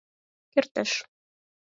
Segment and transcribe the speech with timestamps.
[0.53, 0.91] Кертеш.